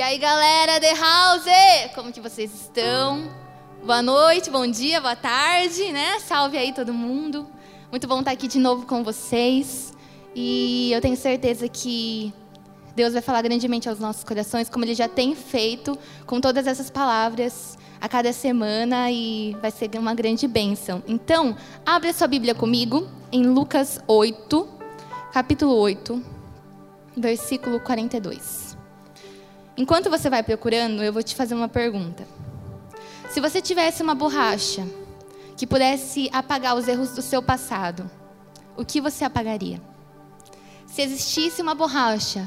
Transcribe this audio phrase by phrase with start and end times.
[0.00, 3.30] E aí, galera The House, como que vocês estão?
[3.84, 6.18] Boa noite, bom dia, boa tarde, né?
[6.20, 7.46] Salve aí todo mundo.
[7.90, 9.92] Muito bom estar aqui de novo com vocês.
[10.34, 12.32] E eu tenho certeza que
[12.96, 16.88] Deus vai falar grandemente aos nossos corações, como Ele já tem feito com todas essas
[16.88, 21.02] palavras a cada semana e vai ser uma grande bênção.
[21.06, 21.54] Então,
[21.84, 24.66] abre a sua Bíblia comigo em Lucas 8,
[25.30, 26.24] capítulo 8,
[27.18, 28.69] versículo 42.
[29.80, 32.28] Enquanto você vai procurando, eu vou te fazer uma pergunta.
[33.30, 34.86] Se você tivesse uma borracha
[35.56, 38.10] que pudesse apagar os erros do seu passado,
[38.76, 39.80] o que você apagaria?
[40.84, 42.46] Se existisse uma borracha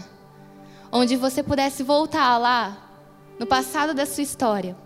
[0.92, 2.78] onde você pudesse voltar lá
[3.40, 4.78] no passado da sua história,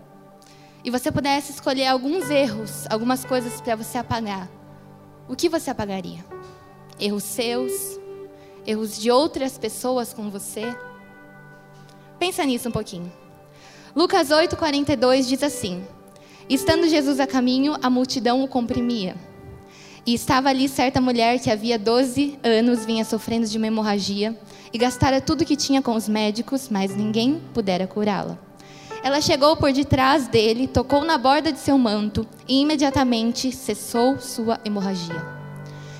[0.82, 4.48] e você pudesse escolher alguns erros, algumas coisas para você apagar,
[5.28, 6.24] o que você apagaria?
[6.98, 8.00] Erros seus?
[8.66, 10.74] Erros de outras pessoas com você?
[12.18, 13.10] Pensa nisso um pouquinho.
[13.94, 15.82] Lucas 8:42 diz assim:
[16.48, 19.16] Estando Jesus a caminho, a multidão o comprimia.
[20.06, 24.38] E estava ali certa mulher que havia 12 anos vinha sofrendo de uma hemorragia
[24.72, 28.38] e gastara tudo que tinha com os médicos, mas ninguém pudera curá-la.
[29.02, 34.58] Ela chegou por detrás dele, tocou na borda de seu manto e imediatamente cessou sua
[34.64, 35.22] hemorragia.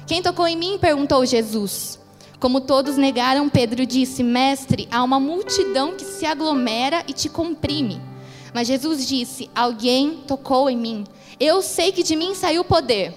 [0.07, 0.79] Quem tocou em mim?
[0.81, 1.99] perguntou Jesus.
[2.41, 8.01] Como todos negaram, Pedro disse: Mestre, há uma multidão que se aglomera e te comprime.
[8.55, 11.05] Mas Jesus disse: Alguém tocou em mim.
[11.41, 13.15] Eu sei que de mim saiu poder.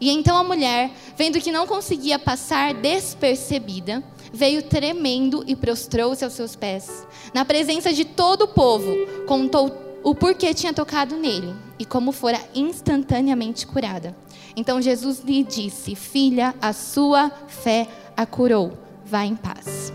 [0.00, 6.34] E então a mulher, vendo que não conseguia passar despercebida, veio tremendo e prostrou-se aos
[6.34, 7.06] seus pés.
[7.32, 8.94] Na presença de todo o povo,
[9.26, 14.16] contou o porquê tinha tocado nele e como fora instantaneamente curada.
[14.54, 18.72] Então Jesus lhe disse: Filha, a sua fé a curou.
[19.04, 19.92] Vá em paz.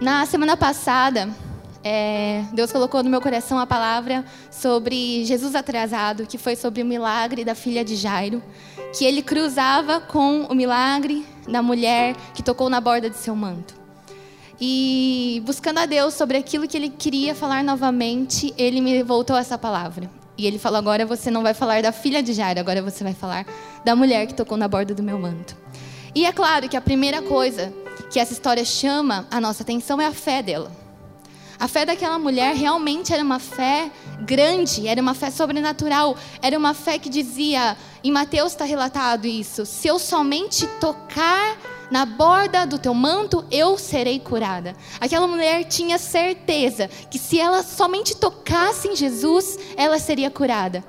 [0.00, 1.28] Na semana passada,
[1.84, 6.86] é, Deus colocou no meu coração a palavra sobre Jesus atrasado, que foi sobre o
[6.86, 8.42] milagre da filha de Jairo,
[8.96, 13.74] que ele cruzava com o milagre da mulher que tocou na borda de seu manto.
[14.60, 19.58] E buscando a Deus sobre aquilo que ele queria falar novamente, ele me voltou essa
[19.58, 20.08] palavra.
[20.38, 23.14] E ele falou: agora você não vai falar da filha de Jairo, agora você vai
[23.14, 23.44] falar
[23.84, 25.56] da mulher que tocou na borda do meu manto.
[26.14, 27.72] E é claro que a primeira coisa
[28.10, 30.70] que essa história chama a nossa atenção é a fé dela.
[31.58, 33.90] A fé daquela mulher realmente era uma fé
[34.20, 39.64] grande, era uma fé sobrenatural, era uma fé que dizia, em Mateus está relatado isso:
[39.64, 41.56] se eu somente tocar
[41.90, 44.74] na borda do teu manto, eu serei curada.
[45.00, 50.84] Aquela mulher tinha certeza que se ela somente tocasse em Jesus, ela seria curada.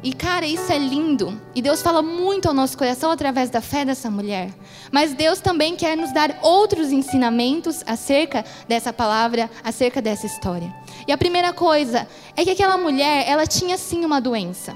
[0.00, 1.40] E cara, isso é lindo.
[1.54, 4.50] E Deus fala muito ao nosso coração através da fé dessa mulher.
[4.92, 10.72] Mas Deus também quer nos dar outros ensinamentos acerca dessa palavra, acerca dessa história.
[11.06, 14.72] E a primeira coisa é que aquela mulher, ela tinha sim uma doença.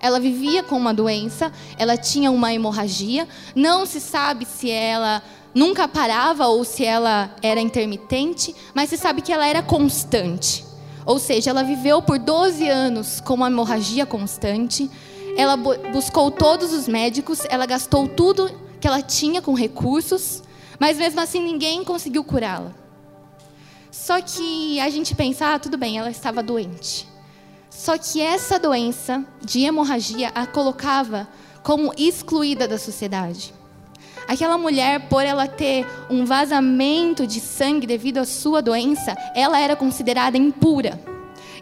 [0.00, 5.20] Ela vivia com uma doença, ela tinha uma hemorragia, não se sabe se ela
[5.52, 10.65] nunca parava ou se ela era intermitente, mas se sabe que ela era constante.
[11.06, 14.90] Ou seja, ela viveu por 12 anos com uma hemorragia constante.
[15.36, 18.50] Ela buscou todos os médicos, ela gastou tudo
[18.80, 20.42] que ela tinha com recursos,
[20.80, 22.74] mas mesmo assim ninguém conseguiu curá-la.
[23.90, 27.08] Só que a gente pensa, ah, tudo bem, ela estava doente.
[27.70, 31.28] Só que essa doença de hemorragia a colocava
[31.62, 33.54] como excluída da sociedade.
[34.28, 39.76] Aquela mulher, por ela ter um vazamento de sangue devido à sua doença, ela era
[39.76, 41.00] considerada impura.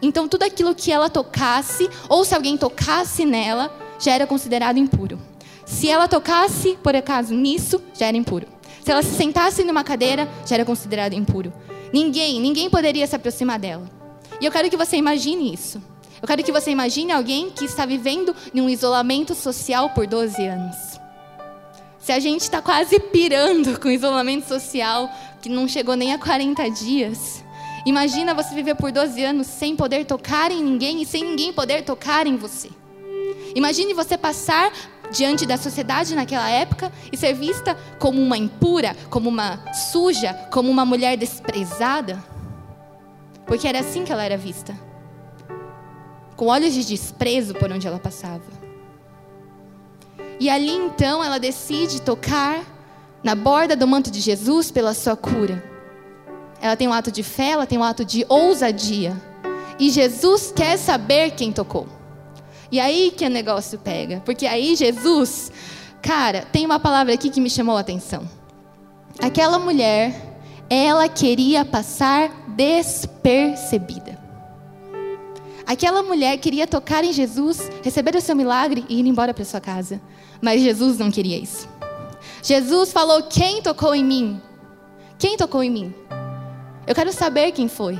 [0.01, 5.19] Então, tudo aquilo que ela tocasse, ou se alguém tocasse nela, já era considerado impuro.
[5.65, 8.47] Se ela tocasse, por acaso, nisso, já era impuro.
[8.83, 11.53] Se ela se sentasse numa cadeira, já era considerado impuro.
[11.93, 13.89] Ninguém, ninguém poderia se aproximar dela.
[14.41, 15.81] E eu quero que você imagine isso.
[16.21, 20.47] Eu quero que você imagine alguém que está vivendo em um isolamento social por 12
[20.47, 20.94] anos.
[22.05, 26.71] Se a gente está quase pirando com isolamento social, que não chegou nem a 40
[26.71, 27.43] dias,
[27.87, 31.83] imagina você viver por 12 anos sem poder tocar em ninguém e sem ninguém poder
[31.83, 32.69] tocar em você.
[33.55, 34.71] Imagine você passar
[35.11, 40.71] diante da sociedade naquela época e ser vista como uma impura, como uma suja, como
[40.71, 42.23] uma mulher desprezada.
[43.47, 44.79] Porque era assim que ela era vista
[46.37, 48.64] com olhos de desprezo por onde ela passava.
[50.39, 52.65] E ali então ela decide tocar
[53.23, 55.63] na borda do manto de Jesus pela sua cura.
[56.61, 59.17] Ela tem um ato de fé, ela tem um ato de ousadia.
[59.79, 61.87] E Jesus quer saber quem tocou.
[62.71, 64.23] E aí que o negócio pega.
[64.25, 65.53] Porque aí Jesus,
[66.03, 68.29] cara, tem uma palavra aqui que me chamou a atenção.
[69.21, 70.39] Aquela mulher,
[70.69, 74.24] ela queria passar despercebida.
[75.67, 79.61] Aquela mulher queria tocar em Jesus, receber o seu milagre e ir embora para sua
[79.61, 80.01] casa.
[80.41, 81.69] Mas Jesus não queria isso.
[82.43, 84.41] Jesus falou: Quem tocou em mim?
[85.19, 85.95] Quem tocou em mim?
[86.87, 87.99] Eu quero saber quem foi.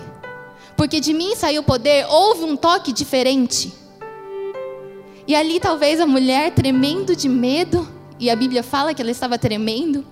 [0.77, 3.73] Porque de mim saiu poder, houve um toque diferente.
[5.27, 7.89] E ali talvez a mulher tremendo de medo,
[8.19, 10.05] e a Bíblia fala que ela estava tremendo,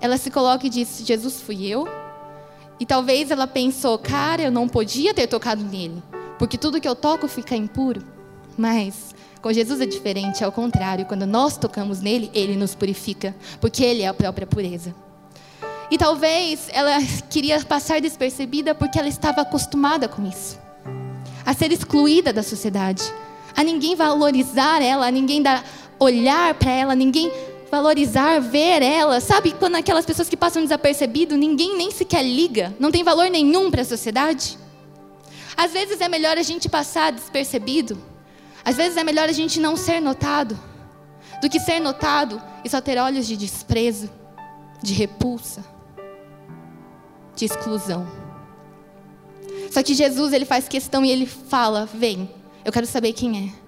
[0.00, 1.86] ela se coloca e diz: Jesus fui eu.
[2.78, 6.02] E talvez ela pensou: cara, eu não podia ter tocado nele,
[6.38, 8.02] porque tudo que eu toco fica impuro.
[8.56, 11.06] Mas com Jesus é diferente, é o contrário.
[11.06, 14.94] Quando nós tocamos nele, ele nos purifica, porque ele é a própria pureza.
[15.90, 16.98] E talvez ela
[17.30, 20.58] queria passar despercebida porque ela estava acostumada com isso
[21.46, 23.04] a ser excluída da sociedade,
[23.56, 25.64] a ninguém valorizar ela, a ninguém dar
[25.98, 27.30] olhar para ela, ninguém
[27.70, 29.20] valorizar, ver ela.
[29.20, 33.70] Sabe quando aquelas pessoas que passam desapercebido, ninguém nem sequer liga, não tem valor nenhum
[33.70, 34.58] para a sociedade?
[35.56, 37.98] Às vezes é melhor a gente passar despercebido,
[38.64, 40.58] às vezes é melhor a gente não ser notado,
[41.40, 44.10] do que ser notado e só ter olhos de desprezo,
[44.82, 45.76] de repulsa
[47.36, 48.06] de exclusão.
[49.70, 52.30] Só que Jesus, ele faz questão e ele fala: "Vem,
[52.64, 53.66] eu quero saber quem é".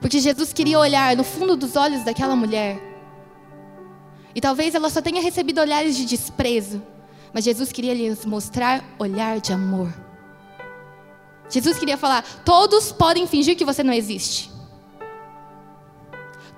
[0.00, 2.78] Porque Jesus queria olhar no fundo dos olhos daquela mulher.
[4.34, 6.82] E talvez ela só tenha recebido olhares de desprezo,
[7.32, 10.05] mas Jesus queria lhes mostrar olhar de amor.
[11.48, 14.50] Jesus queria falar: todos podem fingir que você não existe.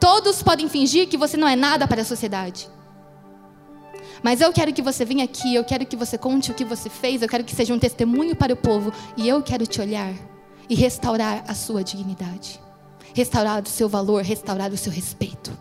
[0.00, 2.68] Todos podem fingir que você não é nada para a sociedade.
[4.22, 6.88] Mas eu quero que você venha aqui, eu quero que você conte o que você
[6.88, 10.12] fez, eu quero que seja um testemunho para o povo, e eu quero te olhar
[10.68, 12.60] e restaurar a sua dignidade,
[13.14, 15.56] restaurar o seu valor, restaurar o seu respeito.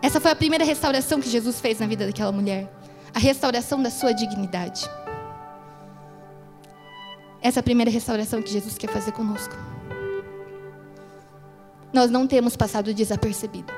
[0.00, 2.72] Essa foi a primeira restauração que Jesus fez na vida daquela mulher,
[3.12, 4.88] a restauração da sua dignidade.
[7.40, 9.54] Essa é a primeira restauração que Jesus quer fazer conosco.
[11.92, 13.72] Nós não temos passado desapercebido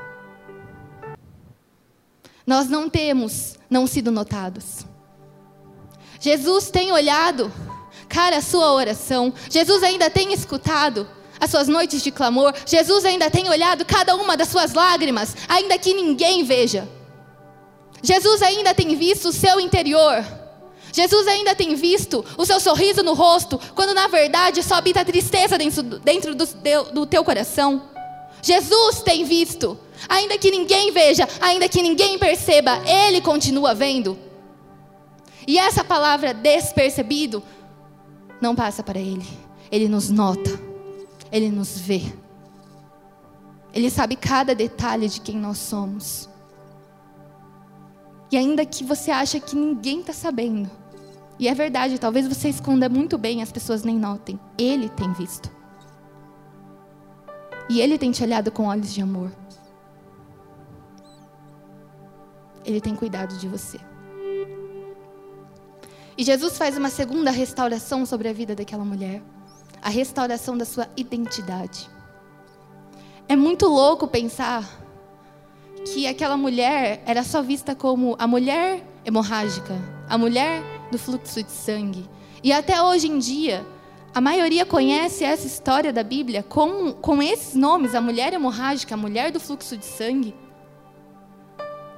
[2.51, 4.85] nós não temos não sido notados.
[6.19, 7.53] Jesus tem olhado,
[8.09, 9.33] cara, a sua oração.
[9.49, 11.09] Jesus ainda tem escutado
[11.39, 12.53] as suas noites de clamor.
[12.67, 16.89] Jesus ainda tem olhado cada uma das suas lágrimas, ainda que ninguém veja.
[18.03, 20.25] Jesus ainda tem visto o seu interior.
[20.93, 25.57] Jesus ainda tem visto o seu sorriso no rosto, quando na verdade só habita tristeza
[25.57, 26.47] dentro, dentro do,
[26.93, 27.83] do teu coração.
[28.43, 29.79] Jesus tem visto
[30.09, 34.19] Ainda que ninguém veja, ainda que ninguém perceba, Ele continua vendo.
[35.47, 37.43] E essa palavra despercebido
[38.41, 39.27] não passa para Ele.
[39.71, 40.51] Ele nos nota,
[41.31, 42.03] Ele nos vê.
[43.73, 46.29] Ele sabe cada detalhe de quem nós somos.
[48.31, 50.71] E ainda que você acha que ninguém está sabendo,
[51.39, 54.39] e é verdade, talvez você esconda muito bem, as pessoas nem notem.
[54.59, 55.51] Ele tem visto.
[57.69, 59.33] E Ele tem te olhado com olhos de amor.
[62.65, 63.81] Ele tem cuidado de você.
[66.17, 69.23] E Jesus faz uma segunda restauração sobre a vida daquela mulher
[69.83, 71.89] a restauração da sua identidade.
[73.29, 74.69] É muito louco pensar
[75.85, 79.77] que aquela mulher era só vista como a mulher hemorrágica,
[80.09, 82.09] a mulher do fluxo de sangue.
[82.43, 83.67] E até hoje em dia,
[84.15, 88.99] a maioria conhece essa história da Bíblia com, com esses nomes: a mulher hemorrágica, a
[88.99, 90.35] mulher do fluxo de sangue.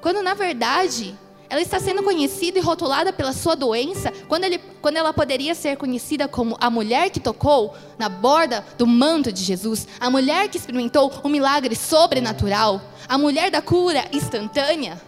[0.00, 1.16] Quando na verdade
[1.52, 5.76] ela está sendo conhecida e rotulada pela sua doença, quando, ele, quando ela poderia ser
[5.76, 10.56] conhecida como a mulher que tocou na borda do manto de Jesus, a mulher que
[10.56, 14.99] experimentou um milagre sobrenatural, a mulher da cura instantânea.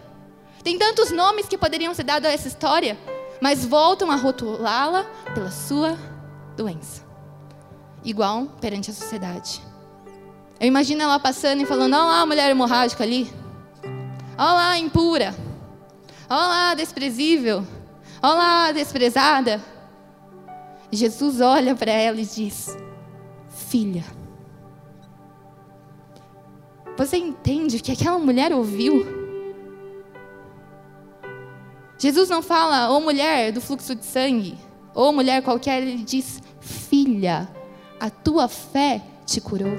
[0.63, 2.95] Tem tantos nomes que poderiam ser dados a essa história,
[3.41, 5.97] mas voltam a rotulá-la pela sua
[6.55, 7.01] doença,
[8.03, 9.63] igual perante a sociedade.
[10.59, 13.33] Eu imagino ela passando e falando: Olha lá a mulher hemorrágica ali.
[14.37, 15.44] Olá, impura.
[16.27, 17.63] Olá, desprezível.
[18.21, 19.61] Olá, desprezada.
[20.91, 22.75] Jesus olha para ela e diz:
[23.47, 24.03] Filha.
[26.97, 29.05] Você entende o que aquela mulher ouviu?
[31.99, 34.57] Jesus não fala, ô mulher do fluxo de sangue,
[34.95, 37.47] ou mulher qualquer, ele diz: Filha,
[37.99, 39.77] a tua fé te curou.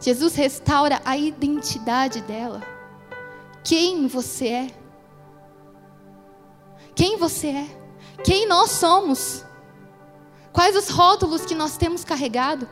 [0.00, 2.73] Jesus restaura a identidade dela.
[3.64, 4.66] Quem você é?
[6.94, 7.66] Quem você é?
[8.22, 9.42] Quem nós somos?
[10.52, 12.68] Quais os rótulos que nós temos carregado?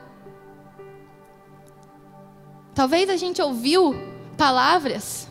[2.74, 3.94] Talvez a gente ouviu
[4.36, 5.28] palavras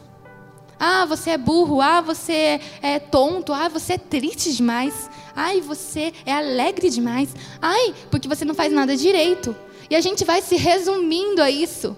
[0.84, 1.80] Ah, você é burro.
[1.80, 3.54] Ah, você é tonto.
[3.54, 5.08] Ah, você é triste demais.
[5.36, 7.36] Ai, você é alegre demais.
[7.62, 9.56] Ai, porque você não faz nada direito.
[9.92, 11.96] E a gente vai se resumindo a isso.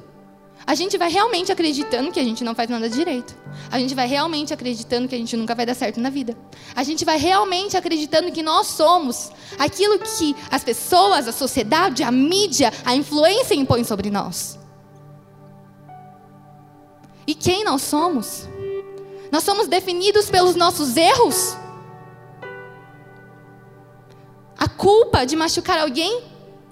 [0.66, 3.36] A gente vai realmente acreditando que a gente não faz nada direito.
[3.70, 6.38] A gente vai realmente acreditando que a gente nunca vai dar certo na vida.
[6.74, 9.30] A gente vai realmente acreditando que nós somos
[9.60, 14.58] aquilo que as pessoas, a sociedade, a mídia, a influência impõem sobre nós.
[17.28, 18.48] E quem nós somos?
[19.32, 21.58] Nós somos definidos pelos nossos erros?
[24.58, 26.24] A culpa de machucar alguém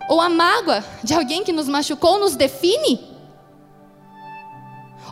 [0.08, 3.11] ou a mágoa de alguém que nos machucou nos define?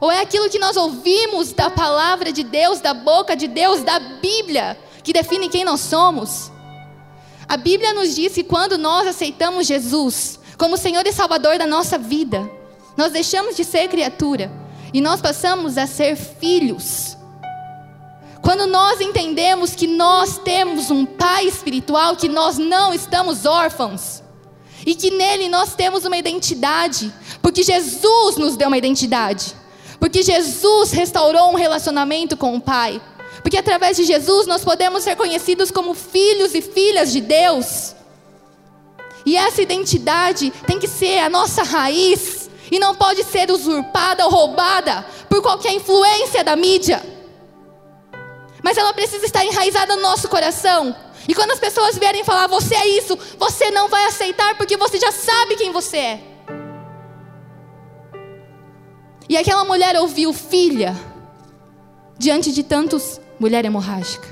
[0.01, 3.99] Ou é aquilo que nós ouvimos da palavra de Deus, da boca de Deus, da
[3.99, 6.51] Bíblia, que define quem nós somos?
[7.47, 11.97] A Bíblia nos diz que quando nós aceitamos Jesus como Senhor e Salvador da nossa
[11.97, 12.49] vida,
[12.95, 14.51] nós deixamos de ser criatura
[14.93, 17.17] e nós passamos a ser filhos.
[18.41, 24.23] Quando nós entendemos que nós temos um Pai espiritual, que nós não estamos órfãos,
[24.85, 29.55] e que nele nós temos uma identidade, porque Jesus nos deu uma identidade.
[29.99, 33.01] Porque Jesus restaurou um relacionamento com o Pai.
[33.41, 37.95] Porque através de Jesus nós podemos ser conhecidos como filhos e filhas de Deus.
[39.25, 44.31] E essa identidade tem que ser a nossa raiz e não pode ser usurpada ou
[44.31, 47.03] roubada por qualquer influência da mídia.
[48.63, 50.95] Mas ela precisa estar enraizada no nosso coração.
[51.27, 54.97] E quando as pessoas vierem falar, você é isso, você não vai aceitar porque você
[54.99, 56.28] já sabe quem você é.
[59.29, 60.95] E aquela mulher ouviu filha,
[62.17, 64.27] diante de tantos, mulher hemorrágica,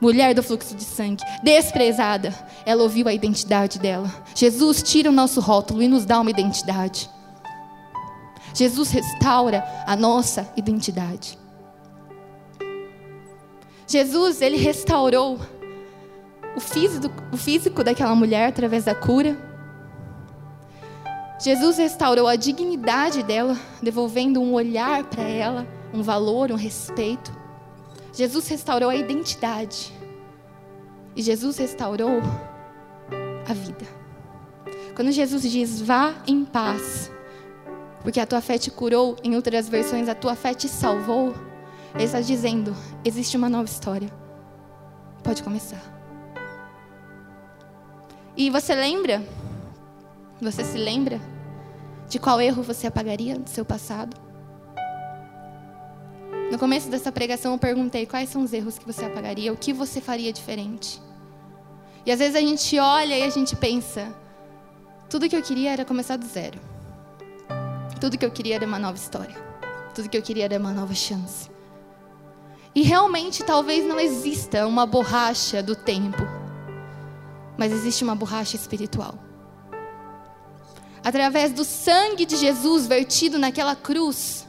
[0.00, 2.34] mulher do fluxo de sangue, desprezada.
[2.64, 4.10] Ela ouviu a identidade dela.
[4.34, 7.10] Jesus tira o nosso rótulo e nos dá uma identidade.
[8.54, 11.38] Jesus restaura a nossa identidade.
[13.86, 15.38] Jesus, ele restaurou
[16.56, 19.53] o físico, o físico daquela mulher através da cura
[21.44, 27.30] Jesus restaurou a dignidade dela, devolvendo um olhar para ela, um valor, um respeito.
[28.14, 29.92] Jesus restaurou a identidade.
[31.14, 32.22] E Jesus restaurou
[33.46, 33.84] a vida.
[34.96, 37.12] Quando Jesus diz, vá em paz,
[38.00, 41.34] porque a tua fé te curou, em outras versões, a tua fé te salvou,
[41.94, 42.74] ele está dizendo,
[43.04, 44.08] existe uma nova história.
[45.22, 45.82] Pode começar.
[48.34, 49.22] E você lembra?
[50.40, 51.33] Você se lembra
[52.08, 54.16] de qual erro você apagaria do seu passado?
[56.50, 59.72] No começo dessa pregação eu perguntei quais são os erros que você apagaria, o que
[59.72, 61.00] você faria diferente.
[62.06, 64.14] E às vezes a gente olha e a gente pensa,
[65.08, 66.60] tudo que eu queria era começar do zero.
[68.00, 69.34] Tudo que eu queria era uma nova história.
[69.94, 71.50] Tudo que eu queria era uma nova chance.
[72.74, 76.22] E realmente talvez não exista uma borracha do tempo,
[77.56, 79.14] mas existe uma borracha espiritual
[81.04, 84.46] através do sangue de Jesus vertido naquela cruz,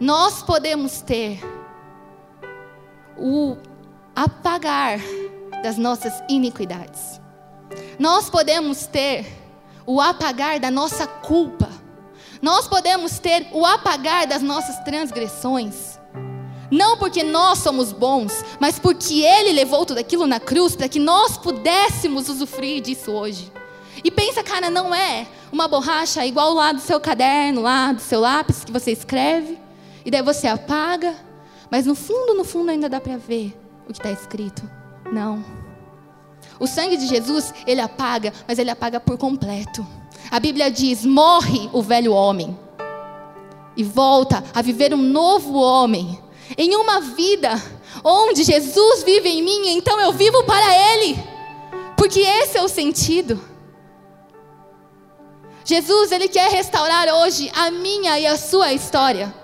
[0.00, 1.40] nós podemos ter
[3.16, 3.56] o
[4.14, 4.98] apagar
[5.62, 7.20] das nossas iniquidades.
[7.98, 9.26] Nós podemos ter
[9.86, 11.70] o apagar da nossa culpa.
[12.42, 15.98] Nós podemos ter o apagar das nossas transgressões.
[16.70, 20.98] Não porque nós somos bons, mas porque Ele levou tudo aquilo na cruz para que
[20.98, 23.52] nós pudéssemos usufruir disso hoje.
[24.06, 28.20] E pensa, cara, não é uma borracha igual lá do seu caderno, lá do seu
[28.20, 29.58] lápis que você escreve,
[30.04, 31.12] e daí você apaga,
[31.68, 34.62] mas no fundo, no fundo ainda dá para ver o que está escrito.
[35.12, 35.44] Não.
[36.60, 39.84] O sangue de Jesus, ele apaga, mas ele apaga por completo.
[40.30, 42.56] A Bíblia diz: morre o velho homem
[43.76, 46.16] e volta a viver um novo homem,
[46.56, 47.60] em uma vida
[48.04, 51.18] onde Jesus vive em mim, então eu vivo para Ele,
[51.96, 53.55] porque esse é o sentido.
[55.66, 59.34] Jesus, ele quer restaurar hoje a minha e a sua história.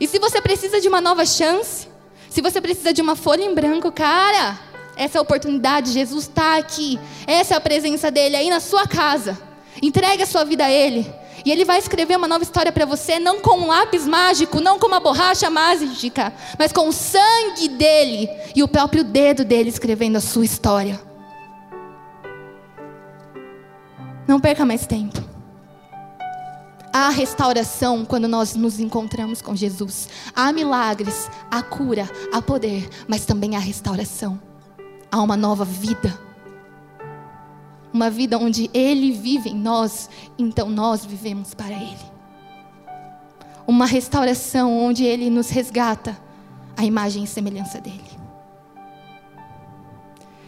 [0.00, 1.88] E se você precisa de uma nova chance,
[2.30, 4.56] se você precisa de uma folha em branco, cara,
[4.96, 6.96] essa é a oportunidade, Jesus está aqui.
[7.26, 9.36] Essa é a presença dele aí na sua casa.
[9.82, 11.12] Entregue a sua vida a ele.
[11.44, 14.78] E ele vai escrever uma nova história para você, não com um lápis mágico, não
[14.78, 20.16] com uma borracha mágica, mas com o sangue dele e o próprio dedo dele escrevendo
[20.16, 21.07] a sua história.
[24.28, 25.18] Não perca mais tempo.
[26.92, 30.08] Há restauração quando nós nos encontramos com Jesus.
[30.36, 34.38] Há milagres, há cura, há poder, mas também há restauração.
[35.10, 36.20] Há uma nova vida.
[37.90, 42.18] Uma vida onde Ele vive em nós, então nós vivemos para Ele.
[43.66, 46.18] uma restauração onde Ele nos resgata
[46.76, 48.10] a imagem e semelhança dele.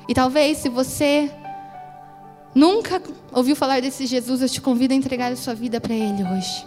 [0.09, 1.31] E talvez se você
[2.55, 3.03] nunca
[3.33, 6.67] ouviu falar desse Jesus, eu te convido a entregar a sua vida para Ele hoje.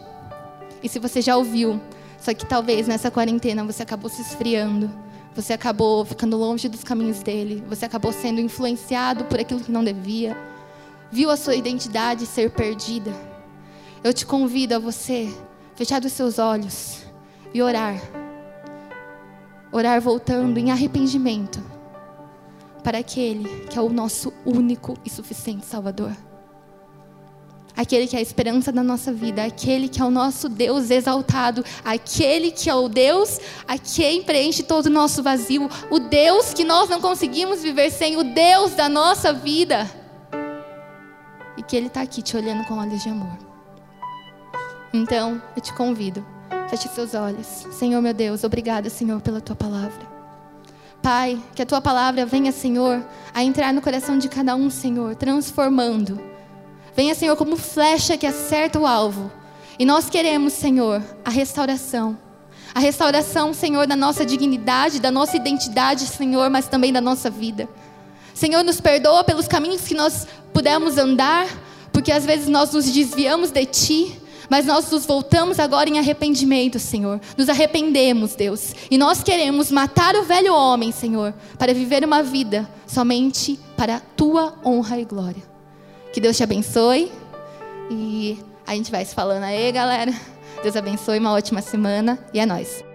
[0.81, 1.79] E se você já ouviu,
[2.19, 4.91] só que talvez nessa quarentena você acabou se esfriando,
[5.35, 9.83] você acabou ficando longe dos caminhos dele, você acabou sendo influenciado por aquilo que não
[9.83, 10.37] devia,
[11.11, 13.11] viu a sua identidade ser perdida.
[14.03, 15.33] Eu te convido a você
[15.75, 17.03] fechar os seus olhos
[17.53, 17.99] e orar.
[19.71, 21.72] Orar voltando em arrependimento
[22.83, 26.11] para aquele que é o nosso único e suficiente Salvador
[27.75, 31.63] aquele que é a esperança da nossa vida, aquele que é o nosso Deus exaltado,
[31.83, 36.63] aquele que é o Deus a quem preenche todo o nosso vazio, o Deus que
[36.63, 39.89] nós não conseguimos viver sem, o Deus da nossa vida.
[41.57, 43.37] E que Ele está aqui te olhando com olhos de amor.
[44.93, 46.25] Então, eu te convido,
[46.69, 47.47] feche seus olhos.
[47.71, 50.12] Senhor meu Deus, obrigada, Senhor, pela tua palavra.
[51.03, 55.15] Pai, que a tua palavra venha, Senhor, a entrar no coração de cada um, Senhor,
[55.15, 56.33] transformando
[56.95, 59.31] Venha, Senhor, como flecha que acerta o alvo.
[59.79, 62.17] E nós queremos, Senhor, a restauração.
[62.73, 67.67] A restauração, Senhor, da nossa dignidade, da nossa identidade, Senhor, mas também da nossa vida.
[68.33, 71.47] Senhor, nos perdoa pelos caminhos que nós pudemos andar,
[71.91, 76.79] porque às vezes nós nos desviamos de Ti, mas nós nos voltamos agora em arrependimento,
[76.79, 77.19] Senhor.
[77.37, 78.73] Nos arrependemos, Deus.
[78.89, 83.99] E nós queremos matar o velho homem, Senhor, para viver uma vida somente para a
[83.99, 85.43] Tua honra e glória.
[86.11, 87.11] Que Deus te abençoe.
[87.89, 90.13] E a gente vai se falando aí, galera.
[90.61, 92.19] Deus abençoe, uma ótima semana.
[92.33, 92.92] E é nóis.